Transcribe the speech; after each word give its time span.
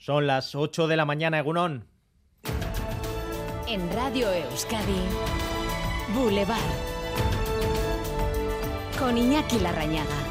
Son 0.00 0.26
las 0.26 0.54
8 0.54 0.88
de 0.88 0.96
la 0.96 1.04
mañana, 1.04 1.40
Egunón. 1.40 1.84
En 3.68 3.92
Radio 3.92 4.32
Euskadi, 4.32 5.02
Boulevard. 6.14 6.58
Con 8.98 9.18
Iñaki 9.18 9.58
Larrañaga. 9.58 10.29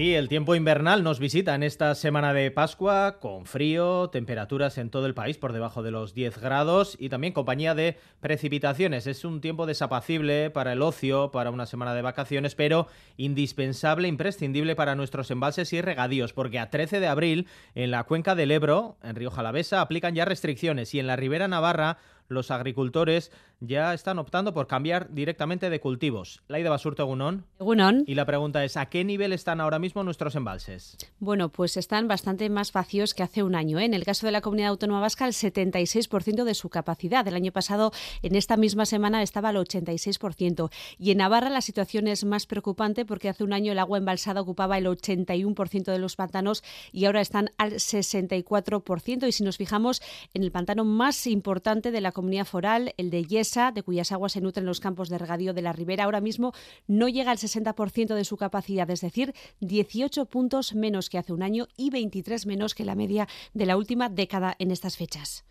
Sí, 0.00 0.14
el 0.14 0.30
tiempo 0.30 0.54
invernal 0.54 1.02
nos 1.02 1.18
visita 1.18 1.54
en 1.54 1.62
esta 1.62 1.94
semana 1.94 2.32
de 2.32 2.50
Pascua 2.50 3.18
con 3.20 3.44
frío, 3.44 4.08
temperaturas 4.08 4.78
en 4.78 4.88
todo 4.88 5.04
el 5.04 5.12
país 5.12 5.36
por 5.36 5.52
debajo 5.52 5.82
de 5.82 5.90
los 5.90 6.14
10 6.14 6.38
grados 6.38 6.96
y 6.98 7.10
también 7.10 7.34
compañía 7.34 7.74
de 7.74 7.98
precipitaciones. 8.20 9.06
Es 9.06 9.26
un 9.26 9.42
tiempo 9.42 9.66
desapacible 9.66 10.48
para 10.48 10.72
el 10.72 10.80
ocio, 10.80 11.30
para 11.32 11.50
una 11.50 11.66
semana 11.66 11.92
de 11.92 12.00
vacaciones, 12.00 12.54
pero 12.54 12.86
indispensable, 13.18 14.08
imprescindible 14.08 14.74
para 14.74 14.94
nuestros 14.94 15.30
embalses 15.30 15.70
y 15.74 15.82
regadíos, 15.82 16.32
porque 16.32 16.58
a 16.58 16.70
13 16.70 16.98
de 16.98 17.06
abril 17.06 17.46
en 17.74 17.90
la 17.90 18.04
cuenca 18.04 18.34
del 18.34 18.52
Ebro, 18.52 18.96
en 19.02 19.16
Río 19.16 19.30
Jalavesa, 19.30 19.82
aplican 19.82 20.14
ya 20.14 20.24
restricciones 20.24 20.94
y 20.94 20.98
en 20.98 21.08
la 21.08 21.16
Ribera 21.16 21.46
Navarra 21.46 21.98
los 22.30 22.50
agricultores 22.50 23.30
ya 23.60 23.92
están 23.92 24.18
optando 24.18 24.54
por 24.54 24.66
cambiar 24.66 25.12
directamente 25.12 25.68
de 25.68 25.80
cultivos. 25.80 26.42
Laida 26.48 26.70
Basurto 26.70 27.04
Gunón. 27.04 27.44
Gunón. 27.58 28.04
Y 28.06 28.14
la 28.14 28.24
pregunta 28.24 28.64
es, 28.64 28.76
¿a 28.76 28.86
qué 28.86 29.04
nivel 29.04 29.32
están 29.32 29.60
ahora 29.60 29.78
mismo 29.78 30.02
nuestros 30.02 30.34
embalses? 30.34 30.96
Bueno, 31.18 31.50
pues 31.50 31.76
están 31.76 32.08
bastante 32.08 32.48
más 32.48 32.72
vacíos 32.72 33.12
que 33.12 33.22
hace 33.22 33.42
un 33.42 33.54
año. 33.54 33.78
¿eh? 33.78 33.84
En 33.84 33.92
el 33.92 34.04
caso 34.04 34.26
de 34.26 34.32
la 34.32 34.40
Comunidad 34.40 34.70
Autónoma 34.70 35.00
Vasca, 35.00 35.26
el 35.26 35.32
76% 35.32 36.44
de 36.44 36.54
su 36.54 36.70
capacidad. 36.70 37.26
El 37.26 37.34
año 37.34 37.52
pasado, 37.52 37.92
en 38.22 38.34
esta 38.34 38.56
misma 38.56 38.86
semana, 38.86 39.22
estaba 39.22 39.50
al 39.50 39.56
86%. 39.56 40.70
Y 40.98 41.10
en 41.10 41.18
Navarra 41.18 41.50
la 41.50 41.60
situación 41.60 42.06
es 42.06 42.24
más 42.24 42.46
preocupante 42.46 43.04
porque 43.04 43.28
hace 43.28 43.44
un 43.44 43.52
año 43.52 43.72
el 43.72 43.78
agua 43.78 43.98
embalsada 43.98 44.40
ocupaba 44.40 44.78
el 44.78 44.86
81% 44.86 45.84
de 45.92 45.98
los 45.98 46.16
pantanos 46.16 46.62
y 46.92 47.04
ahora 47.04 47.20
están 47.20 47.50
al 47.58 47.72
64%. 47.72 49.28
Y 49.28 49.32
si 49.32 49.44
nos 49.44 49.58
fijamos 49.58 50.00
en 50.32 50.44
el 50.44 50.52
pantano 50.52 50.84
más 50.84 51.26
importante 51.26 51.90
de 51.90 52.00
la 52.00 52.12
comunidad 52.12 52.19
foral, 52.44 52.94
el 52.96 53.10
de 53.10 53.24
Yesa, 53.24 53.72
de 53.72 53.82
cuyas 53.82 54.12
aguas 54.12 54.32
se 54.32 54.40
nutren 54.40 54.66
los 54.66 54.80
campos 54.80 55.08
de 55.08 55.18
regadío 55.18 55.52
de 55.52 55.62
la 55.62 55.72
ribera, 55.72 56.04
ahora 56.04 56.20
mismo 56.20 56.52
no 56.86 57.08
llega 57.08 57.30
al 57.30 57.38
60% 57.38 58.14
de 58.14 58.24
su 58.24 58.36
capacidad, 58.36 58.88
es 58.90 59.00
decir, 59.00 59.34
18 59.60 60.26
puntos 60.26 60.74
menos 60.74 61.08
que 61.08 61.18
hace 61.18 61.32
un 61.32 61.42
año 61.42 61.68
y 61.76 61.90
23 61.90 62.46
menos 62.46 62.74
que 62.74 62.84
la 62.84 62.94
media 62.94 63.28
de 63.54 63.66
la 63.66 63.76
última 63.76 64.08
década 64.08 64.56
en 64.58 64.70
estas 64.70 64.96
fechas. 64.96 65.44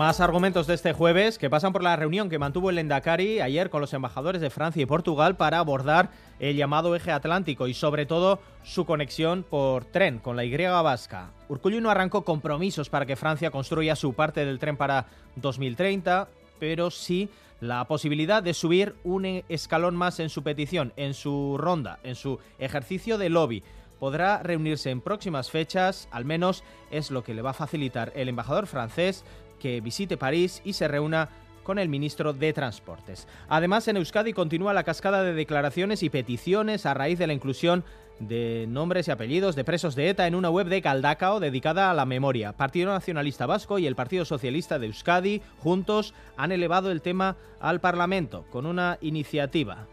Más 0.00 0.20
argumentos 0.20 0.66
de 0.66 0.72
este 0.72 0.94
jueves 0.94 1.36
que 1.36 1.50
pasan 1.50 1.74
por 1.74 1.82
la 1.82 1.94
reunión 1.94 2.30
que 2.30 2.38
mantuvo 2.38 2.70
el 2.70 2.78
Endacari 2.78 3.40
ayer 3.40 3.68
con 3.68 3.82
los 3.82 3.92
embajadores 3.92 4.40
de 4.40 4.48
Francia 4.48 4.82
y 4.82 4.86
Portugal 4.86 5.36
para 5.36 5.58
abordar 5.58 6.08
el 6.38 6.56
llamado 6.56 6.96
eje 6.96 7.10
atlántico 7.10 7.66
y 7.66 7.74
sobre 7.74 8.06
todo 8.06 8.40
su 8.62 8.86
conexión 8.86 9.42
por 9.42 9.84
tren 9.84 10.18
con 10.18 10.36
la 10.36 10.44
Y 10.46 10.56
vasca. 10.56 11.32
Urcullu 11.50 11.82
no 11.82 11.90
arrancó 11.90 12.24
compromisos 12.24 12.88
para 12.88 13.04
que 13.04 13.14
Francia 13.14 13.50
construya 13.50 13.94
su 13.94 14.14
parte 14.14 14.46
del 14.46 14.58
tren 14.58 14.78
para 14.78 15.04
2030, 15.36 16.28
pero 16.58 16.90
sí 16.90 17.28
la 17.60 17.84
posibilidad 17.84 18.42
de 18.42 18.54
subir 18.54 18.94
un 19.04 19.44
escalón 19.50 19.96
más 19.96 20.18
en 20.18 20.30
su 20.30 20.42
petición, 20.42 20.94
en 20.96 21.12
su 21.12 21.58
ronda, 21.58 21.98
en 22.04 22.14
su 22.14 22.38
ejercicio 22.58 23.18
de 23.18 23.28
lobby 23.28 23.62
podrá 23.98 24.42
reunirse 24.42 24.90
en 24.90 25.02
próximas 25.02 25.50
fechas, 25.50 26.08
al 26.10 26.24
menos 26.24 26.64
es 26.90 27.10
lo 27.10 27.22
que 27.22 27.34
le 27.34 27.42
va 27.42 27.50
a 27.50 27.52
facilitar 27.52 28.12
el 28.16 28.30
embajador 28.30 28.66
francés 28.66 29.24
que 29.60 29.80
visite 29.80 30.16
París 30.16 30.60
y 30.64 30.72
se 30.72 30.88
reúna 30.88 31.28
con 31.62 31.78
el 31.78 31.88
ministro 31.88 32.32
de 32.32 32.52
Transportes. 32.52 33.28
Además, 33.48 33.86
en 33.86 33.96
Euskadi 33.96 34.32
continúa 34.32 34.74
la 34.74 34.82
cascada 34.82 35.22
de 35.22 35.34
declaraciones 35.34 36.02
y 36.02 36.10
peticiones 36.10 36.86
a 36.86 36.94
raíz 36.94 37.18
de 37.18 37.28
la 37.28 37.32
inclusión 37.32 37.84
de 38.18 38.66
nombres 38.68 39.08
y 39.08 39.10
apellidos 39.10 39.56
de 39.56 39.64
presos 39.64 39.94
de 39.94 40.08
ETA 40.08 40.26
en 40.26 40.34
una 40.34 40.50
web 40.50 40.66
de 40.66 40.82
Caldacao 40.82 41.40
dedicada 41.40 41.90
a 41.90 41.94
la 41.94 42.06
memoria. 42.06 42.52
Partido 42.52 42.90
Nacionalista 42.90 43.46
Vasco 43.46 43.78
y 43.78 43.86
el 43.86 43.96
Partido 43.96 44.24
Socialista 44.24 44.78
de 44.78 44.86
Euskadi 44.86 45.42
juntos 45.58 46.12
han 46.36 46.52
elevado 46.52 46.90
el 46.90 47.02
tema 47.02 47.36
al 47.60 47.80
Parlamento 47.80 48.44
con 48.50 48.66
una 48.66 48.98
iniciativa 49.00 49.86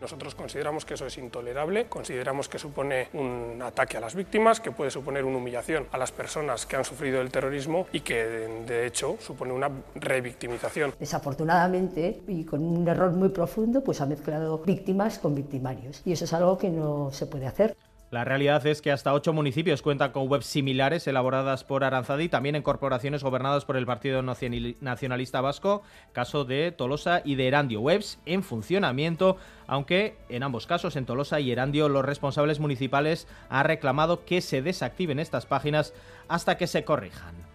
nosotros 0.00 0.34
consideramos 0.34 0.84
que 0.84 0.94
eso 0.94 1.06
es 1.06 1.18
intolerable, 1.18 1.86
consideramos 1.86 2.48
que 2.48 2.58
supone 2.58 3.08
un 3.12 3.60
ataque 3.62 3.96
a 3.96 4.00
las 4.00 4.14
víctimas, 4.14 4.60
que 4.60 4.72
puede 4.72 4.90
suponer 4.90 5.24
una 5.24 5.38
humillación 5.38 5.86
a 5.92 5.98
las 5.98 6.12
personas 6.12 6.66
que 6.66 6.76
han 6.76 6.84
sufrido 6.84 7.20
el 7.20 7.30
terrorismo 7.30 7.86
y 7.92 8.00
que 8.00 8.24
de 8.24 8.86
hecho 8.86 9.16
supone 9.20 9.52
una 9.52 9.70
revictimización. 9.94 10.94
Desafortunadamente 10.98 12.22
y 12.28 12.44
con 12.44 12.62
un 12.62 12.86
error 12.88 13.12
muy 13.12 13.28
profundo, 13.30 13.82
pues 13.82 14.00
ha 14.00 14.06
mezclado 14.06 14.58
víctimas 14.58 15.18
con 15.18 15.34
victimarios 15.34 16.02
y 16.04 16.12
eso 16.12 16.24
es 16.24 16.32
algo 16.32 16.58
que 16.58 16.70
no 16.70 17.10
se 17.12 17.26
puede 17.26 17.46
hacer. 17.46 17.76
La 18.10 18.24
realidad 18.24 18.66
es 18.66 18.82
que 18.82 18.90
hasta 18.90 19.14
ocho 19.14 19.32
municipios 19.32 19.82
cuentan 19.82 20.10
con 20.10 20.28
webs 20.28 20.46
similares 20.46 21.06
elaboradas 21.06 21.62
por 21.62 21.84
Aranzadi, 21.84 22.28
también 22.28 22.56
en 22.56 22.62
corporaciones 22.62 23.22
gobernadas 23.22 23.64
por 23.64 23.76
el 23.76 23.86
Partido 23.86 24.20
Nacionalista 24.20 25.40
Vasco, 25.40 25.82
caso 26.12 26.44
de 26.44 26.72
Tolosa 26.72 27.22
y 27.24 27.36
de 27.36 27.46
Erandio. 27.46 27.80
Webs 27.80 28.18
en 28.26 28.42
funcionamiento, 28.42 29.36
aunque 29.68 30.16
en 30.28 30.42
ambos 30.42 30.66
casos, 30.66 30.96
en 30.96 31.06
Tolosa 31.06 31.38
y 31.38 31.52
Erandio, 31.52 31.88
los 31.88 32.04
responsables 32.04 32.58
municipales 32.58 33.28
han 33.48 33.66
reclamado 33.66 34.24
que 34.24 34.40
se 34.40 34.60
desactiven 34.60 35.20
estas 35.20 35.46
páginas 35.46 35.94
hasta 36.26 36.56
que 36.56 36.66
se 36.66 36.84
corrijan. 36.84 37.49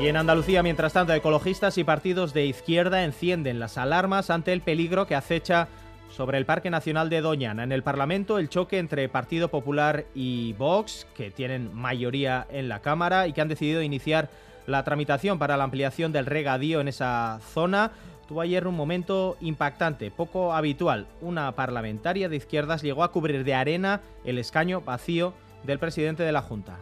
Y 0.00 0.08
en 0.08 0.16
Andalucía, 0.16 0.62
mientras 0.62 0.94
tanto, 0.94 1.12
ecologistas 1.12 1.76
y 1.76 1.84
partidos 1.84 2.32
de 2.32 2.46
izquierda 2.46 3.04
encienden 3.04 3.60
las 3.60 3.76
alarmas 3.76 4.30
ante 4.30 4.54
el 4.54 4.62
peligro 4.62 5.06
que 5.06 5.14
acecha 5.14 5.68
sobre 6.08 6.38
el 6.38 6.46
Parque 6.46 6.70
Nacional 6.70 7.10
de 7.10 7.20
Doñana. 7.20 7.64
En 7.64 7.70
el 7.70 7.82
Parlamento, 7.82 8.38
el 8.38 8.48
choque 8.48 8.78
entre 8.78 9.10
Partido 9.10 9.48
Popular 9.48 10.06
y 10.14 10.54
Vox, 10.54 11.06
que 11.14 11.30
tienen 11.30 11.74
mayoría 11.74 12.46
en 12.50 12.70
la 12.70 12.80
Cámara 12.80 13.28
y 13.28 13.34
que 13.34 13.42
han 13.42 13.48
decidido 13.48 13.82
iniciar 13.82 14.30
la 14.66 14.84
tramitación 14.84 15.38
para 15.38 15.58
la 15.58 15.64
ampliación 15.64 16.12
del 16.12 16.24
regadío 16.24 16.80
en 16.80 16.88
esa 16.88 17.38
zona, 17.52 17.90
tuvo 18.26 18.40
ayer 18.40 18.66
un 18.66 18.76
momento 18.76 19.36
impactante, 19.42 20.10
poco 20.10 20.54
habitual. 20.54 21.08
Una 21.20 21.52
parlamentaria 21.52 22.30
de 22.30 22.36
izquierdas 22.36 22.80
llegó 22.80 23.04
a 23.04 23.12
cubrir 23.12 23.44
de 23.44 23.52
arena 23.52 24.00
el 24.24 24.38
escaño 24.38 24.80
vacío 24.80 25.34
del 25.64 25.78
presidente 25.78 26.22
de 26.22 26.32
la 26.32 26.40
Junta. 26.40 26.78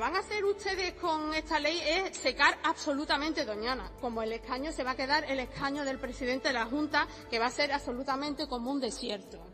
Lo 0.00 0.06
que 0.06 0.12
van 0.12 0.16
a 0.16 0.26
hacer 0.26 0.42
ustedes 0.46 0.94
con 0.94 1.34
esta 1.34 1.58
ley 1.58 1.78
es 1.84 2.16
secar 2.16 2.56
absolutamente 2.64 3.44
Doñana. 3.44 3.90
Como 4.00 4.22
el 4.22 4.32
escaño 4.32 4.72
se 4.72 4.82
va 4.82 4.92
a 4.92 4.96
quedar 4.96 5.24
el 5.24 5.40
escaño 5.40 5.84
del 5.84 5.98
presidente 5.98 6.48
de 6.48 6.54
la 6.54 6.64
Junta, 6.64 7.06
que 7.28 7.38
va 7.38 7.48
a 7.48 7.50
ser 7.50 7.70
absolutamente 7.70 8.48
como 8.48 8.70
un 8.70 8.80
desierto. 8.80 9.46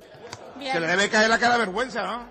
Se 0.63 0.79
le 0.79 0.87
debe 0.87 1.11
caer 1.11 1.31
la 1.31 1.41
cara 1.41 1.55
de 1.55 1.59
vergüenza, 1.59 2.05
¿no? 2.05 2.29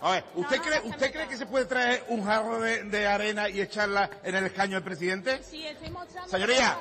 A 0.00 0.12
ver, 0.12 0.24
¿usted, 0.36 0.60
cree, 0.60 0.80
¿usted 0.84 1.12
cree 1.12 1.26
que 1.26 1.36
se 1.36 1.46
puede 1.46 1.64
traer 1.64 2.04
un 2.06 2.24
jarro 2.24 2.60
de, 2.60 3.06
arena 3.08 3.48
y 3.48 3.60
echarla 3.60 4.08
en 4.22 4.36
el 4.36 4.46
escaño 4.46 4.74
del 4.74 4.84
presidente? 4.84 5.42
Sí, 5.42 5.66
estoy 5.66 5.90
mostrando 5.90 6.30
señoría, 6.30 6.78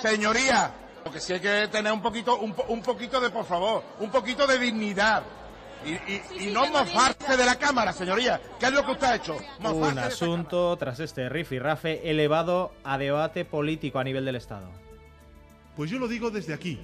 señoría, 0.00 0.70
lo 1.04 1.10
que 1.10 1.18
sí 1.18 1.32
hay 1.32 1.40
que 1.40 1.66
tener 1.66 1.92
un 1.92 2.00
poquito, 2.00 2.38
un, 2.38 2.54
un 2.68 2.80
poquito 2.80 3.20
de, 3.20 3.30
por 3.30 3.44
favor, 3.44 3.82
un 3.98 4.12
poquito 4.12 4.46
de 4.46 4.56
dignidad. 4.56 5.24
Y, 5.86 6.46
no 6.52 6.66
mofarse 6.66 7.36
de 7.36 7.44
la 7.44 7.56
Cámara, 7.56 7.92
señoría. 7.92 8.40
¿Qué 8.58 8.66
es 8.66 8.72
lo 8.72 8.84
que 8.84 8.92
usted 8.92 9.06
ha 9.06 9.16
hecho? 9.16 9.36
Un 9.60 9.98
asunto, 9.98 10.76
tras 10.76 10.98
este 11.00 11.28
rafe 11.28 12.10
elevado 12.10 12.72
a 12.82 12.98
debate 12.98 13.44
político 13.44 13.98
a 13.98 14.04
nivel 14.04 14.24
del 14.24 14.36
Estado. 14.36 14.68
Pues 15.76 15.90
yo 15.90 15.98
lo 15.98 16.08
digo 16.08 16.30
desde 16.30 16.54
aquí, 16.54 16.80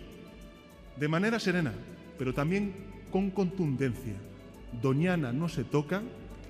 de 0.96 1.08
manera 1.08 1.40
serena, 1.40 1.72
pero 2.18 2.32
también 2.32 2.92
con 3.10 3.30
contundencia. 3.30 4.14
Doñana 4.80 5.32
no 5.32 5.48
se 5.48 5.64
toca, 5.64 6.02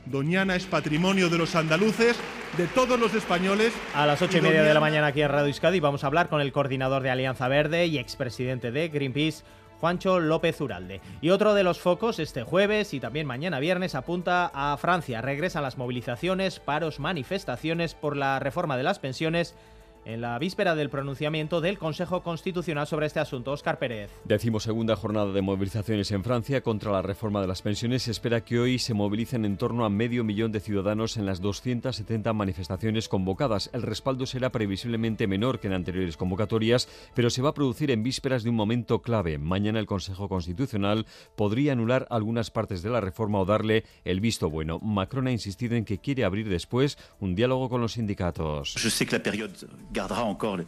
Doñana 0.06 0.56
es 0.56 0.66
patrimonio 0.66 1.28
de 1.28 1.38
los 1.38 1.54
andaluces, 1.54 2.18
de 2.58 2.66
todos 2.66 2.98
los 2.98 3.14
españoles. 3.14 3.72
A 3.94 4.04
las 4.04 4.20
ocho 4.20 4.38
y, 4.38 4.40
media 4.40 4.64
de 4.64 4.74
la 4.74 4.80
mañana 4.80 5.08
aquí 5.08 5.22
en 5.22 5.28
Radio 5.28 5.46
Euskadi 5.46 5.78
vamos 5.78 6.02
a 6.02 6.08
hablar 6.08 6.28
con 6.28 6.40
el 6.40 6.52
coordinador 6.52 7.02
de 7.02 7.10
Alianza 7.10 7.46
Verde 7.46 7.86
y 7.86 7.98
expresidente 7.98 8.72
de 8.72 8.88
Greenpeace, 8.88 9.44
Juancho 9.82 10.20
López 10.20 10.60
Uralde. 10.60 11.00
Y 11.20 11.30
otro 11.30 11.54
de 11.54 11.64
los 11.64 11.80
focos 11.80 12.20
este 12.20 12.44
jueves 12.44 12.94
y 12.94 13.00
también 13.00 13.26
mañana 13.26 13.58
viernes 13.58 13.96
apunta 13.96 14.48
a 14.54 14.76
Francia. 14.76 15.20
Regresan 15.20 15.64
las 15.64 15.76
movilizaciones, 15.76 16.60
paros, 16.60 17.00
manifestaciones 17.00 17.96
por 17.96 18.16
la 18.16 18.38
reforma 18.38 18.76
de 18.76 18.84
las 18.84 19.00
pensiones 19.00 19.56
en 20.04 20.20
la 20.20 20.38
víspera 20.38 20.74
del 20.74 20.90
pronunciamiento 20.90 21.60
del 21.60 21.78
Consejo 21.78 22.22
Constitucional 22.22 22.86
sobre 22.86 23.06
este 23.06 23.20
asunto. 23.20 23.52
Óscar 23.52 23.78
Pérez. 23.78 24.10
Decimosegunda 24.24 24.96
jornada 24.96 25.32
de 25.32 25.42
movilizaciones 25.42 26.10
en 26.10 26.24
Francia 26.24 26.62
contra 26.62 26.92
la 26.92 27.02
reforma 27.02 27.40
de 27.40 27.46
las 27.46 27.62
pensiones. 27.62 28.02
Se 28.02 28.10
espera 28.10 28.44
que 28.44 28.58
hoy 28.58 28.78
se 28.78 28.94
movilicen 28.94 29.44
en 29.44 29.56
torno 29.56 29.84
a 29.84 29.90
medio 29.90 30.24
millón 30.24 30.52
de 30.52 30.60
ciudadanos 30.60 31.16
en 31.16 31.26
las 31.26 31.40
270 31.40 32.32
manifestaciones 32.32 33.08
convocadas. 33.08 33.70
El 33.72 33.82
respaldo 33.82 34.26
será 34.26 34.50
previsiblemente 34.50 35.26
menor 35.26 35.60
que 35.60 35.68
en 35.68 35.74
anteriores 35.74 36.16
convocatorias, 36.16 36.88
pero 37.14 37.30
se 37.30 37.42
va 37.42 37.50
a 37.50 37.54
producir 37.54 37.90
en 37.90 38.02
vísperas 38.02 38.42
de 38.42 38.50
un 38.50 38.56
momento 38.56 39.02
clave. 39.02 39.38
Mañana 39.38 39.78
el 39.78 39.86
Consejo 39.86 40.28
Constitucional 40.28 41.06
podría 41.36 41.72
anular 41.72 42.06
algunas 42.10 42.50
partes 42.50 42.82
de 42.82 42.90
la 42.90 43.00
reforma 43.00 43.40
o 43.40 43.44
darle 43.44 43.84
el 44.04 44.20
visto 44.20 44.50
bueno. 44.50 44.78
Macron 44.80 45.26
ha 45.26 45.32
insistido 45.32 45.76
en 45.76 45.84
que 45.84 45.98
quiere 45.98 46.24
abrir 46.24 46.48
después 46.48 46.98
un 47.20 47.34
diálogo 47.34 47.68
con 47.68 47.80
los 47.80 47.92
sindicatos. 47.92 48.74
Je 48.76 48.90
sais 48.90 49.08
que 49.08 49.16
la 49.16 49.22
période 49.22 49.52
gardera 49.92 50.24
encore 50.24 50.58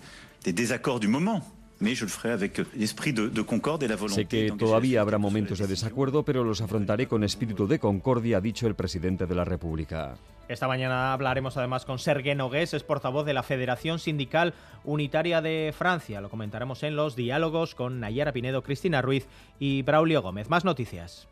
des 0.44 0.53
désaccords 0.53 1.00
du 1.00 1.09
moment. 1.09 1.43
Mais 1.81 1.94
je 1.97 2.05
le 2.05 2.11
ferai 2.11 2.31
avec 2.31 2.62
l'esprit 2.76 3.12
de, 3.12 3.29
de 3.29 3.43
concorde 3.43 3.82
et 3.82 3.88
la 3.88 3.97
volonté. 3.97 4.23
Sé 4.23 4.26
que 4.26 4.56
todavía 4.56 5.00
habrá 5.00 5.19
momentos 5.19 5.59
de 5.59 5.67
desacuerdo, 5.67 6.23
pero 6.23 6.44
los 6.44 6.61
afrontaré 6.61 7.09
con 7.09 7.25
espíritu 7.25 7.67
de 7.67 7.79
concordia, 7.79 8.38
ha 8.38 8.41
dicho 8.41 8.67
el 8.67 8.75
presidente 8.75 9.26
de 9.26 9.35
la 9.35 9.44
República. 9.44 10.15
Esta 10.49 10.69
mañana 10.69 11.12
hablaremos 11.12 11.56
además 11.56 11.85
con 11.85 11.99
Sergué 11.99 12.35
Nogués, 12.35 12.75
es 12.75 12.85
portavoz 12.85 13.25
de 13.26 13.32
la 13.32 13.43
Federación 13.43 13.99
Sindical 13.99 14.55
Unitaria 14.85 15.41
de 15.41 15.75
Francia. 15.77 16.20
Lo 16.20 16.31
comentaremos 16.31 16.82
en 16.82 16.97
los 16.97 17.17
diálogos 17.17 17.75
con 17.75 17.99
Nayara 17.99 18.32
Pinedo, 18.32 18.62
Cristina 18.62 19.03
Ruiz 19.03 19.27
y 19.59 19.82
Braulio 19.82 20.23
Gómez. 20.23 20.50
Más 20.50 20.65
noticias. 20.65 21.27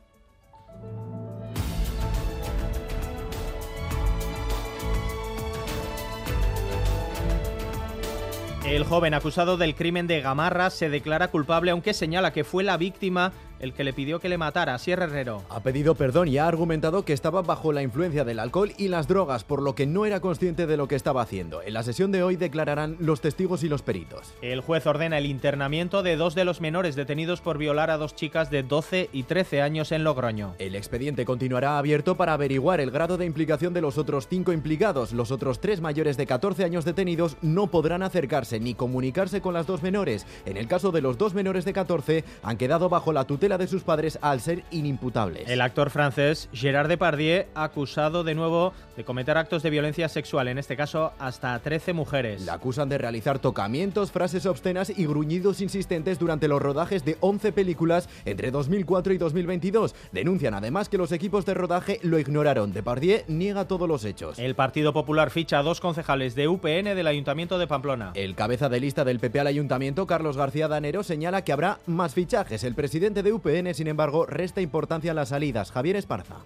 El 8.73 8.85
joven 8.85 9.13
acusado 9.13 9.59
del 9.59 9.75
crimen 9.75 10.07
de 10.07 10.23
Gamarra 10.23 10.71
se 10.71 10.89
declara 10.89 11.29
culpable, 11.29 11.73
aunque 11.73 11.93
señala 11.93 12.33
que 12.33 12.43
fue 12.43 12.65
la 12.65 12.79
víctima 12.79 13.35
el 13.63 13.73
que 13.73 13.85
le 13.85 13.93
pidió 13.93 14.19
que 14.21 14.29
le 14.29 14.37
matara, 14.37 14.77
Sierra 14.79 15.05
Herrero. 15.05 15.43
Ha 15.49 15.61
pedido 15.61 15.95
perdón 15.95 16.29
y 16.29 16.37
ha 16.37 16.49
argumentado 16.49 17.05
que 17.05 17.13
estaba 17.13 17.43
bajo 17.43 17.73
la 17.73 17.83
influencia 17.83 18.25
del 18.25 18.41
alcohol 18.41 18.73
y 18.77 18.89
las 18.89 19.07
drogas, 19.07 19.45
por 19.45 19.63
lo 19.63 19.75
que 19.75 19.87
no 19.87 20.05
era 20.05 20.21
consciente 20.21 20.67
de 20.67 20.77
lo 20.77 20.89
que 20.89 20.97
estaba 20.97 21.23
haciendo. 21.23 21.63
En 21.63 21.75
la 21.75 21.85
sesión 21.85 22.11
de 22.11 22.25
hoy 22.25 22.35
declararán 22.37 22.97
los 22.99 23.21
testigos 23.21 23.63
y 23.63 23.69
los 23.69 23.83
peritos. 23.83 24.35
El 24.43 24.61
juez 24.61 24.85
ordena 24.87 25.17
el 25.17 25.27
internamiento 25.27 26.03
de 26.03 26.17
dos 26.17 26.35
de 26.35 26.45
los 26.45 26.61
menores 26.61 26.97
detenidos 26.97 27.41
por 27.41 27.57
violar 27.57 27.91
a 27.91 27.99
dos 27.99 28.17
chicas 28.17 28.51
de 28.51 28.65
12 28.65 29.11
y 29.13 29.23
13 29.23 29.63
años 29.63 29.93
en 29.93 30.03
Logroño. 30.03 30.57
El 30.59 30.75
expediente 30.75 31.25
continuará 31.25 31.79
abierto 31.79 32.17
para 32.17 32.33
averiguar 32.33 32.81
el 32.81 32.91
grado 32.91 33.17
de 33.17 33.27
implicación 33.27 33.73
de 33.73 33.81
los 33.81 33.97
otros 33.97 34.27
cinco 34.27 34.53
implicados. 34.53 35.13
Los 35.13 35.31
otros 35.31 35.61
tres 35.61 35.81
mayores 35.81 36.17
de 36.17 36.27
14 36.27 36.65
años 36.65 36.85
detenidos 36.85 37.37
no 37.43 37.69
podrán 37.69 38.03
acercarse 38.03 38.59
ni 38.59 38.75
comunicarse 38.75 39.41
con 39.41 39.55
las 39.55 39.69
dos 39.69 39.83
menores. 39.85 40.27
En 40.47 40.57
el 40.57 40.67
caso 40.67 40.91
de 40.91 41.01
los 41.01 41.17
dos 41.17 41.33
menores 41.35 41.65
de 41.65 41.73
14, 41.73 42.25
han 42.43 42.57
quedado 42.57 42.89
bajo 42.89 43.13
la 43.13 43.25
tutela 43.25 43.52
de 43.59 43.67
sus 43.67 43.83
padres 43.83 44.19
al 44.23 44.41
ser 44.41 44.65
inimputables. 44.71 45.49
El 45.49 45.61
actor 45.61 45.91
francés 45.91 46.49
Gérard 46.53 46.89
Depardieu 46.89 47.45
acusado 47.55 48.25
de 48.25 48.35
nuevo 48.35 48.73
de 48.97 49.05
cometer 49.05 49.39
actos 49.39 49.63
de 49.63 49.71
violencia 49.71 50.09
sexual, 50.09 50.49
en 50.49 50.59
este 50.59 50.77
caso 50.77 51.13
hasta 51.19 51.59
13 51.59 51.93
mujeres. 51.93 52.43
Le 52.43 52.51
acusan 52.51 52.89
de 52.89 52.99
realizar 52.99 53.39
tocamientos, 53.39 54.13
frases 54.13 54.47
obscenas 54.47 54.91
y 54.91 55.07
gruñidos 55.07 55.61
insistentes 55.61 56.19
durante 56.19 56.49
los 56.49 56.61
rodajes 56.61 57.05
de 57.05 57.17
11 57.21 57.53
películas 57.53 58.09
entre 58.25 58.51
2004 58.51 59.13
y 59.13 59.19
2022. 59.19 59.95
Denuncian 60.13 60.55
además 60.55 60.89
que 60.89 60.99
los 60.99 61.13
equipos 61.13 61.47
de 61.47 61.55
rodaje 61.55 62.01
lo 62.03 62.19
ignoraron. 62.19 62.73
Depardieu 62.73 63.23
niega 63.29 63.67
todos 63.67 63.89
los 63.89 64.05
hechos. 64.05 64.39
El 64.39 64.55
Partido 64.55 64.93
Popular 64.93 65.31
ficha 65.31 65.59
a 65.59 65.63
dos 65.63 65.81
concejales 65.81 66.35
de 66.35 66.49
UPN 66.49 66.95
del 66.95 67.07
Ayuntamiento 67.07 67.59
de 67.59 67.67
Pamplona. 67.67 68.13
El 68.15 68.35
cabeza 68.35 68.69
de 68.69 68.81
lista 68.81 69.05
del 69.05 69.21
PP 69.21 69.41
al 69.41 69.47
Ayuntamiento, 69.47 70.07
Carlos 70.07 70.37
García 70.37 70.69
Danero, 70.69 71.03
señala 71.03 71.45
que 71.45 71.53
habrá 71.53 71.79
más 71.87 72.15
fichajes. 72.15 72.65
El 72.65 72.75
presidente 72.75 73.23
de 73.23 73.33
UPN, 73.33 73.42
sin 73.75 73.89
embargo, 73.89 74.25
resta 74.27 74.61
importancia 74.61 75.11
a 75.11 75.15
las 75.15 75.31
salidas. 75.31 75.73
Javier 75.73 75.97
Esparza. 75.97 76.37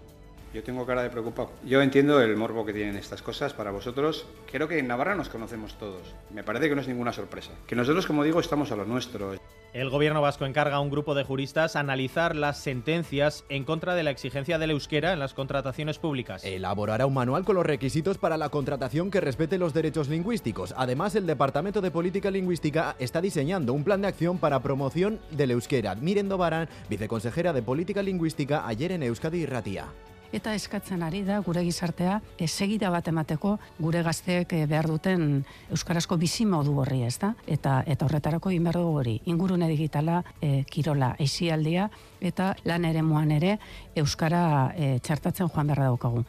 Yo 0.56 0.62
tengo 0.62 0.87
cara 0.87 1.03
de 1.03 1.11
preocupado. 1.11 1.50
Yo 1.67 1.82
entiendo 1.82 2.19
el 2.23 2.35
morbo 2.35 2.64
que 2.64 2.73
tienen 2.73 2.97
estas 2.97 3.20
cosas 3.20 3.53
para 3.53 3.70
vosotros. 3.70 4.25
Creo 4.50 4.67
que 4.67 4.79
en 4.79 4.88
Navarra 4.88 5.14
nos 5.14 5.29
conocemos 5.29 5.75
todos. 5.75 6.14
Me 6.31 6.43
parece 6.43 6.70
que 6.70 6.75
no 6.75 6.81
es 6.81 6.88
ninguna 6.88 7.12
sorpresa. 7.12 7.50
Que 7.67 7.76
nosotros, 7.76 8.06
como 8.06 8.25
digo, 8.25 8.41
estamos 8.41 8.73
a 8.73 8.76
lo 8.76 8.87
nuestro. 8.87 9.35
El 9.75 9.91
gobierno 9.91 10.23
vasco 10.23 10.47
encarga 10.47 10.76
a 10.76 10.81
un 10.81 10.88
grupo 10.88 11.14
de 11.14 11.25
juristas 11.25 11.76
analizar 11.76 12.35
las 12.35 12.56
sentencias 12.56 13.44
en 13.50 13.64
contra 13.64 13.94
de 13.94 14.03
la 14.03 14.11
exigencia 14.11 14.58
del 14.58 14.70
euskera 14.70 15.12
en 15.12 15.19
las 15.19 15.35
contrataciones 15.35 15.99
públicas. 15.99 16.43
Elaborará 16.43 17.05
un 17.05 17.12
manual 17.12 17.44
con 17.44 17.56
los 17.56 17.67
requisitos 17.67 18.17
para 18.17 18.38
la 18.38 18.49
contratación 18.49 19.11
que 19.11 19.20
respete 19.20 19.59
los 19.59 19.75
derechos 19.75 20.09
lingüísticos. 20.09 20.73
Además, 20.79 21.14
el 21.17 21.26
Departamento 21.26 21.82
de 21.82 21.91
Política 21.91 22.31
Lingüística 22.31 22.97
está 22.99 23.20
diseñando 23.20 23.75
un 23.75 23.85
plan 23.85 24.00
de 24.00 24.09
acción 24.09 24.38
para 24.38 24.62
promoción 24.62 25.20
del 25.32 25.50
euskera. 25.50 25.97
Miren 25.97 26.31
Dobaran, 26.31 26.70
viceconsejera 26.88 27.52
de 27.52 27.61
Política 27.61 28.00
Lingüística, 28.02 28.67
ayer 28.67 28.93
en 28.93 29.02
Euskadi 29.02 29.43
y 29.43 29.44
Ratia. 29.44 29.88
Eta 30.37 30.53
eskatzen 30.55 31.00
ari 31.03 31.23
da 31.25 31.38
gure 31.41 31.62
gizartea 31.65 32.19
e, 32.37 32.47
segida 32.47 32.91
bat 32.93 33.09
emateko 33.09 33.55
gure 33.81 34.03
gazteek 34.05 34.53
e, 34.53 34.65
behar 34.69 34.88
duten 34.91 35.44
euskarazko 35.73 36.19
bizi 36.21 36.44
modu 36.44 36.75
horri, 36.83 37.03
ez 37.09 37.17
da? 37.23 37.33
Eta 37.47 37.79
eta 37.87 38.05
horretarako 38.05 38.53
egin 38.53 38.67
behar 38.69 38.81
dugu 38.83 39.00
hori. 39.00 39.15
Ingurune 39.33 39.69
digitala, 39.71 40.23
e, 40.41 40.65
kirola, 40.69 41.15
aisialdia 41.21 41.88
eta 42.21 42.53
lan 42.69 42.85
eremuan 42.85 43.33
ere 43.33 43.56
euskara 43.97 44.43
e, 44.77 44.99
txartatzen 45.00 45.49
joan 45.49 45.73
beharra 45.73 45.88
daukagu. 45.93 46.25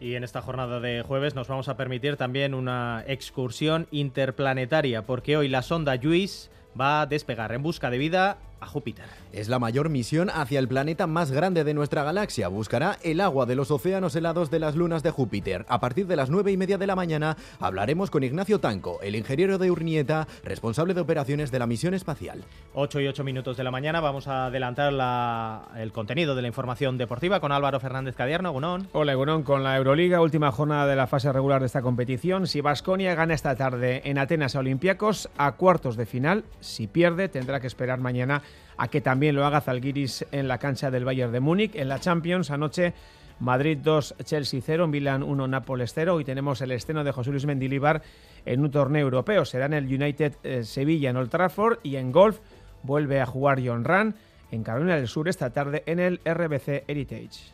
Y 0.00 0.14
en 0.14 0.24
esta 0.24 0.40
jornada 0.40 0.80
de 0.80 1.02
jueves 1.02 1.34
nos 1.34 1.48
vamos 1.48 1.68
a 1.68 1.76
permitir 1.76 2.16
también 2.16 2.54
una 2.54 3.02
excursión 3.06 3.88
interplanetaria, 3.90 5.02
porque 5.02 5.36
hoy 5.36 5.48
la 5.48 5.62
sonda 5.62 5.98
JUICE 6.00 6.50
va 6.80 7.02
a 7.02 7.06
despegar 7.06 7.52
en 7.52 7.62
busca 7.62 7.90
de 7.90 7.98
vida 7.98 8.38
a 8.60 8.66
Júpiter. 8.66 9.04
Es 9.32 9.48
la 9.48 9.58
mayor 9.58 9.88
misión 9.88 10.30
hacia 10.30 10.58
el 10.58 10.68
planeta 10.68 11.06
más 11.06 11.30
grande 11.30 11.64
de 11.64 11.74
nuestra 11.74 12.02
galaxia. 12.02 12.48
Buscará 12.48 12.98
el 13.02 13.20
agua 13.20 13.46
de 13.46 13.54
los 13.54 13.70
océanos 13.70 14.16
helados 14.16 14.50
de 14.50 14.58
las 14.58 14.76
lunas 14.76 15.02
de 15.02 15.10
Júpiter. 15.10 15.64
A 15.68 15.80
partir 15.80 16.06
de 16.06 16.16
las 16.16 16.30
nueve 16.30 16.52
y 16.52 16.56
media 16.56 16.78
de 16.78 16.86
la 16.86 16.96
mañana 16.96 17.36
hablaremos 17.60 18.10
con 18.10 18.22
Ignacio 18.22 18.58
Tanco, 18.60 19.00
el 19.02 19.14
ingeniero 19.14 19.58
de 19.58 19.70
Urnieta, 19.70 20.26
responsable 20.44 20.94
de 20.94 21.00
operaciones 21.00 21.50
de 21.50 21.58
la 21.58 21.66
misión 21.66 21.94
espacial. 21.94 22.44
8 22.74 23.00
y 23.00 23.08
8 23.08 23.24
minutos 23.24 23.56
de 23.56 23.64
la 23.64 23.70
mañana 23.70 24.00
vamos 24.00 24.28
a 24.28 24.46
adelantar 24.46 24.92
la, 24.92 25.68
el 25.76 25.92
contenido 25.92 26.34
de 26.34 26.42
la 26.42 26.48
información 26.48 26.98
deportiva 26.98 27.40
con 27.40 27.52
Álvaro 27.52 27.80
Fernández 27.80 28.14
Cadierno. 28.14 28.52
Gunón. 28.52 28.88
Hola, 28.92 29.14
Gunón. 29.14 29.42
Con 29.42 29.64
la 29.64 29.76
Euroliga, 29.76 30.20
última 30.20 30.52
jornada 30.52 30.86
de 30.86 30.96
la 30.96 31.06
fase 31.06 31.32
regular 31.32 31.60
de 31.60 31.66
esta 31.66 31.82
competición. 31.82 32.46
Si 32.46 32.60
Basconia 32.60 33.14
gana 33.14 33.34
esta 33.34 33.54
tarde 33.56 34.02
en 34.04 34.18
Atenas 34.18 34.56
a 34.56 34.60
Olympiacos 34.60 35.28
a 35.36 35.52
cuartos 35.52 35.96
de 35.96 36.06
final, 36.06 36.44
si 36.60 36.86
pierde 36.86 37.28
tendrá 37.28 37.60
que 37.60 37.66
esperar 37.66 38.00
mañana 38.00 38.42
a 38.76 38.88
que 38.88 39.00
también 39.00 39.34
lo 39.34 39.44
haga 39.44 39.60
Zalgiris 39.60 40.24
en 40.30 40.48
la 40.48 40.58
cancha 40.58 40.90
del 40.90 41.04
Bayern 41.04 41.32
de 41.32 41.40
Múnich. 41.40 41.74
En 41.74 41.88
la 41.88 41.98
Champions, 41.98 42.50
anoche 42.50 42.94
Madrid 43.40 43.78
2, 43.82 44.16
Chelsea 44.24 44.60
0, 44.64 44.86
Milan 44.86 45.22
1, 45.22 45.48
Nápoles 45.48 45.92
0. 45.94 46.14
Hoy 46.14 46.24
tenemos 46.24 46.60
el 46.60 46.72
estreno 46.72 47.04
de 47.04 47.12
José 47.12 47.30
Luis 47.30 47.46
Mendilibar 47.46 48.02
en 48.44 48.60
un 48.60 48.70
torneo 48.70 49.02
europeo. 49.02 49.44
Será 49.44 49.66
en 49.66 49.74
el 49.74 49.86
United 49.86 50.34
eh, 50.42 50.64
Sevilla 50.64 51.10
en 51.10 51.16
Old 51.16 51.30
Trafford 51.30 51.78
y 51.82 51.96
en 51.96 52.12
golf 52.12 52.38
vuelve 52.82 53.20
a 53.20 53.26
jugar 53.26 53.60
John 53.64 53.84
Run 53.84 54.14
en 54.50 54.62
Carolina 54.62 54.96
del 54.96 55.08
Sur 55.08 55.28
esta 55.28 55.50
tarde 55.50 55.82
en 55.86 55.98
el 55.98 56.20
RBC 56.24 56.84
Heritage. 56.88 57.52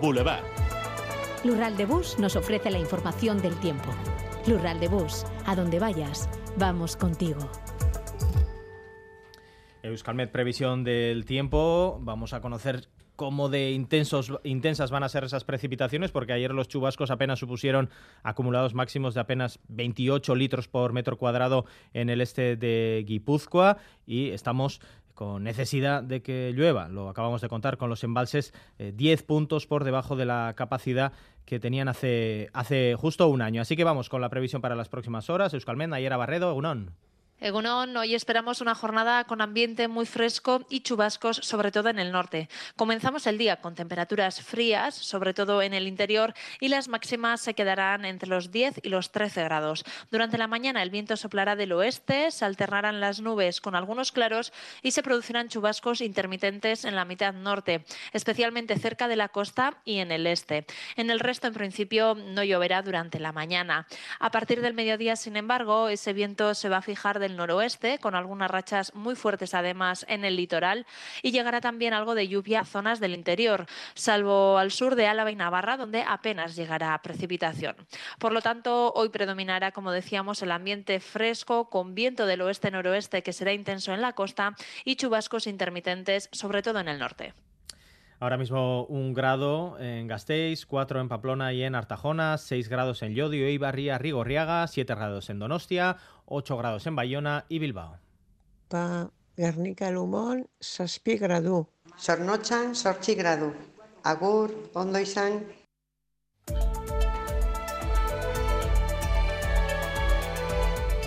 Boulevard. 0.00 0.44
Lural 1.44 1.76
de 1.76 1.86
Bus 1.86 2.18
nos 2.18 2.36
ofrece 2.36 2.70
la 2.70 2.78
información 2.78 3.40
del 3.42 3.54
tiempo. 3.56 3.90
Lural 4.46 4.78
de 4.80 4.88
Bus, 4.88 5.24
a 5.46 5.56
donde 5.56 5.78
vayas, 5.78 6.28
vamos 6.56 6.96
contigo. 6.96 7.50
Euskalmet 9.82 10.30
previsión 10.30 10.84
del 10.84 11.24
tiempo. 11.24 11.98
Vamos 12.02 12.32
a 12.32 12.40
conocer 12.40 12.88
cómo 13.16 13.48
de 13.48 13.72
intensos, 13.72 14.32
intensas 14.42 14.90
van 14.90 15.02
a 15.02 15.08
ser 15.08 15.24
esas 15.24 15.44
precipitaciones, 15.44 16.10
porque 16.10 16.32
ayer 16.32 16.52
los 16.52 16.68
chubascos 16.68 17.10
apenas 17.10 17.38
supusieron 17.38 17.90
acumulados 18.22 18.74
máximos 18.74 19.14
de 19.14 19.20
apenas 19.20 19.60
28 19.68 20.34
litros 20.34 20.68
por 20.68 20.92
metro 20.92 21.18
cuadrado 21.18 21.66
en 21.92 22.10
el 22.10 22.20
este 22.20 22.56
de 22.56 23.04
Guipúzcoa 23.06 23.76
y 24.06 24.30
estamos 24.30 24.80
con 25.14 25.44
necesidad 25.44 26.02
de 26.02 26.22
que 26.22 26.52
llueva. 26.54 26.88
Lo 26.88 27.08
acabamos 27.08 27.42
de 27.42 27.48
contar 27.48 27.76
con 27.76 27.90
los 27.90 28.02
embalses, 28.02 28.54
10 28.78 29.20
eh, 29.20 29.24
puntos 29.24 29.66
por 29.66 29.84
debajo 29.84 30.16
de 30.16 30.24
la 30.24 30.54
capacidad 30.56 31.12
que 31.44 31.60
tenían 31.60 31.88
hace, 31.88 32.48
hace 32.54 32.94
justo 32.96 33.28
un 33.28 33.42
año. 33.42 33.60
Así 33.60 33.76
que 33.76 33.84
vamos 33.84 34.08
con 34.08 34.20
la 34.20 34.30
previsión 34.30 34.62
para 34.62 34.74
las 34.74 34.88
próximas 34.88 35.28
horas. 35.28 35.52
Euskalmet, 35.52 35.90
Nayera 35.90 36.16
Barredo, 36.16 36.54
Unón. 36.54 36.92
Egunon, 37.42 37.96
hoy 37.96 38.14
esperamos 38.14 38.60
una 38.60 38.76
jornada 38.76 39.24
con 39.24 39.40
ambiente 39.40 39.88
muy 39.88 40.06
fresco 40.06 40.64
y 40.70 40.82
chubascos, 40.82 41.38
sobre 41.38 41.72
todo 41.72 41.88
en 41.88 41.98
el 41.98 42.12
norte. 42.12 42.48
Comenzamos 42.76 43.26
el 43.26 43.36
día 43.36 43.56
con 43.56 43.74
temperaturas 43.74 44.40
frías, 44.40 44.94
sobre 44.94 45.34
todo 45.34 45.60
en 45.60 45.74
el 45.74 45.88
interior, 45.88 46.34
y 46.60 46.68
las 46.68 46.86
máximas 46.86 47.40
se 47.40 47.54
quedarán 47.54 48.04
entre 48.04 48.28
los 48.28 48.52
10 48.52 48.82
y 48.84 48.90
los 48.90 49.10
13 49.10 49.42
grados. 49.42 49.84
Durante 50.12 50.38
la 50.38 50.46
mañana 50.46 50.84
el 50.84 50.90
viento 50.90 51.16
soplará 51.16 51.56
del 51.56 51.72
oeste, 51.72 52.30
se 52.30 52.44
alternarán 52.44 53.00
las 53.00 53.20
nubes 53.20 53.60
con 53.60 53.74
algunos 53.74 54.12
claros 54.12 54.52
y 54.80 54.92
se 54.92 55.02
producirán 55.02 55.48
chubascos 55.48 56.00
intermitentes 56.00 56.84
en 56.84 56.94
la 56.94 57.04
mitad 57.04 57.34
norte, 57.34 57.84
especialmente 58.12 58.78
cerca 58.78 59.08
de 59.08 59.16
la 59.16 59.30
costa 59.30 59.78
y 59.84 59.98
en 59.98 60.12
el 60.12 60.28
este. 60.28 60.64
En 60.94 61.10
el 61.10 61.18
resto, 61.18 61.48
en 61.48 61.54
principio, 61.54 62.14
no 62.14 62.44
lloverá 62.44 62.82
durante 62.82 63.18
la 63.18 63.32
mañana. 63.32 63.88
A 64.20 64.30
partir 64.30 64.60
del 64.60 64.74
mediodía, 64.74 65.16
sin 65.16 65.34
embargo, 65.34 65.88
ese 65.88 66.12
viento 66.12 66.54
se 66.54 66.68
va 66.68 66.76
a 66.76 66.82
fijar 66.82 67.18
del 67.18 67.31
noroeste, 67.36 67.98
con 67.98 68.14
algunas 68.14 68.50
rachas 68.50 68.94
muy 68.94 69.14
fuertes 69.14 69.54
además 69.54 70.04
en 70.08 70.24
el 70.24 70.36
litoral, 70.36 70.86
y 71.22 71.32
llegará 71.32 71.60
también 71.60 71.94
algo 71.94 72.14
de 72.14 72.28
lluvia 72.28 72.60
a 72.60 72.64
zonas 72.64 73.00
del 73.00 73.14
interior, 73.14 73.66
salvo 73.94 74.58
al 74.58 74.70
sur 74.70 74.94
de 74.94 75.06
Álava 75.06 75.30
y 75.30 75.36
Navarra, 75.36 75.76
donde 75.76 76.04
apenas 76.06 76.56
llegará 76.56 77.00
precipitación. 77.02 77.76
Por 78.18 78.32
lo 78.32 78.42
tanto, 78.42 78.92
hoy 78.94 79.08
predominará, 79.08 79.72
como 79.72 79.92
decíamos, 79.92 80.42
el 80.42 80.52
ambiente 80.52 81.00
fresco, 81.00 81.70
con 81.70 81.94
viento 81.94 82.26
del 82.26 82.42
oeste-noroeste 82.42 83.22
que 83.22 83.32
será 83.32 83.52
intenso 83.52 83.92
en 83.92 84.00
la 84.00 84.12
costa 84.12 84.54
y 84.84 84.96
chubascos 84.96 85.46
intermitentes, 85.46 86.28
sobre 86.32 86.62
todo 86.62 86.80
en 86.80 86.88
el 86.88 86.98
norte. 86.98 87.34
Ahora 88.22 88.38
mismo 88.38 88.84
un 88.84 89.14
grado 89.14 89.76
en 89.80 90.06
Gasteiz, 90.06 90.64
cuatro 90.64 91.00
en 91.00 91.08
Pamplona 91.08 91.52
y 91.52 91.64
en 91.64 91.74
Artajona, 91.74 92.38
seis 92.38 92.68
grados 92.68 93.02
en 93.02 93.14
Llodio, 93.14 93.50
Ibarria, 93.50 93.98
Rigorriaga, 93.98 94.68
siete 94.68 94.94
grados 94.94 95.28
en 95.28 95.40
Donostia, 95.40 95.96
8 96.26 96.56
grados 96.56 96.86
en 96.86 96.94
Bayona 96.94 97.46
y 97.48 97.58
Bilbao. 97.58 97.98
Pa 98.68 99.10
Gernika 99.36 99.90
Lumon, 99.90 100.46
saspi 100.60 101.16
gradu. 101.16 101.66
Zornotxan, 101.98 102.76
sortzi 102.76 103.16
gradu. 103.16 103.52
Agur, 104.04 104.70
ondo 104.72 105.00
izan. 105.00 105.42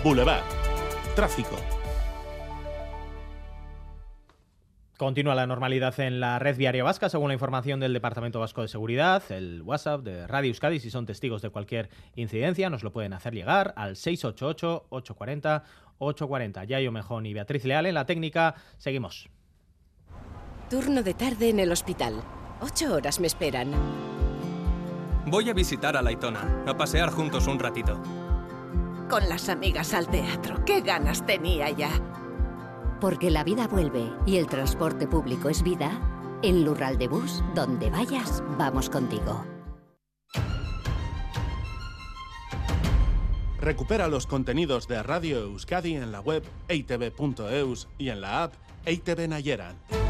Boulevard. 0.04 0.44
Tráfico. 1.14 1.75
Continúa 4.96 5.34
la 5.34 5.46
normalidad 5.46 6.00
en 6.00 6.20
la 6.20 6.38
red 6.38 6.56
viaria 6.56 6.82
vasca, 6.82 7.10
según 7.10 7.28
la 7.28 7.34
información 7.34 7.80
del 7.80 7.92
Departamento 7.92 8.40
Vasco 8.40 8.62
de 8.62 8.68
Seguridad. 8.68 9.22
El 9.30 9.60
WhatsApp 9.60 10.00
de 10.00 10.26
Radio 10.26 10.48
Euskadi, 10.48 10.80
si 10.80 10.90
son 10.90 11.04
testigos 11.04 11.42
de 11.42 11.50
cualquier 11.50 11.90
incidencia, 12.14 12.70
nos 12.70 12.82
lo 12.82 12.92
pueden 12.92 13.12
hacer 13.12 13.34
llegar 13.34 13.74
al 13.76 13.96
688-840-840. 13.96 16.66
Yayo 16.66 16.92
Mejón 16.92 17.26
y 17.26 17.34
Beatriz 17.34 17.66
Leal 17.66 17.84
en 17.84 17.94
la 17.94 18.06
técnica. 18.06 18.54
Seguimos. 18.78 19.28
Turno 20.70 21.02
de 21.02 21.12
tarde 21.12 21.50
en 21.50 21.60
el 21.60 21.72
hospital. 21.72 22.22
Ocho 22.62 22.94
horas 22.94 23.20
me 23.20 23.26
esperan. 23.26 23.72
Voy 25.26 25.50
a 25.50 25.52
visitar 25.52 25.94
a 25.98 26.02
Laitona, 26.02 26.64
a 26.66 26.74
pasear 26.74 27.10
juntos 27.10 27.48
un 27.48 27.58
ratito. 27.58 28.02
Con 29.10 29.28
las 29.28 29.50
amigas 29.50 29.92
al 29.92 30.08
teatro. 30.08 30.64
¡Qué 30.64 30.80
ganas 30.80 31.26
tenía 31.26 31.68
ya! 31.68 31.90
Porque 33.00 33.30
la 33.30 33.44
vida 33.44 33.68
vuelve 33.68 34.10
y 34.24 34.36
el 34.36 34.46
transporte 34.46 35.06
público 35.06 35.48
es 35.48 35.62
vida, 35.62 35.90
en 36.42 36.64
Lural 36.64 36.98
de 36.98 37.08
Bus, 37.08 37.42
donde 37.54 37.90
vayas, 37.90 38.42
vamos 38.58 38.88
contigo. 38.88 39.44
Recupera 43.60 44.06
los 44.06 44.26
contenidos 44.26 44.86
de 44.86 45.02
Radio 45.02 45.38
Euskadi 45.38 45.96
en 45.96 46.12
la 46.12 46.20
web 46.20 46.44
eitv.eus 46.68 47.88
y 47.98 48.10
en 48.10 48.20
la 48.20 48.44
app 48.44 48.54
EITV 48.84 49.28
Nayeran. 49.28 50.05